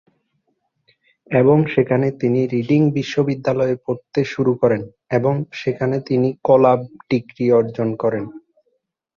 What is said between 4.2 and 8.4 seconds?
শুরু করেন এবং সেখান থেকে কলা ডিগ্রি অর্জন করেন।